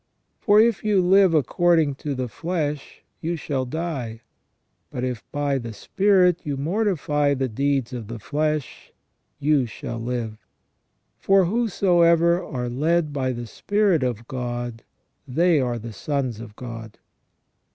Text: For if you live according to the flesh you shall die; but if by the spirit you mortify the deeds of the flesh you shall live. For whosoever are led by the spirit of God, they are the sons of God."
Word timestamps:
For 0.39 0.59
if 0.59 0.83
you 0.83 0.99
live 0.99 1.35
according 1.35 1.93
to 1.97 2.15
the 2.15 2.27
flesh 2.27 3.03
you 3.21 3.35
shall 3.35 3.65
die; 3.65 4.21
but 4.89 5.03
if 5.03 5.23
by 5.31 5.59
the 5.59 5.73
spirit 5.73 6.39
you 6.43 6.57
mortify 6.57 7.35
the 7.35 7.47
deeds 7.47 7.93
of 7.93 8.07
the 8.07 8.17
flesh 8.17 8.91
you 9.37 9.67
shall 9.67 9.99
live. 9.99 10.39
For 11.19 11.45
whosoever 11.45 12.43
are 12.43 12.67
led 12.67 13.13
by 13.13 13.31
the 13.31 13.45
spirit 13.45 14.01
of 14.01 14.27
God, 14.27 14.81
they 15.27 15.59
are 15.61 15.77
the 15.77 15.93
sons 15.93 16.39
of 16.39 16.55
God." 16.55 16.97